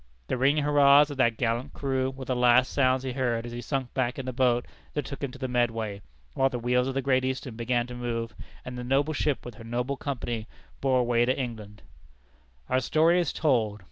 [0.25, 3.61] The ringing hurrahs of that gallant crew were the last sounds he heard as he
[3.61, 6.01] sunk back in the boat that took him to the Medway,
[6.33, 8.33] while the wheels of the Great Eastern began to move,
[8.65, 10.47] and the noble ship, with her noble company,
[10.79, 11.83] bore away for England.
[12.67, 13.79] Our story is told.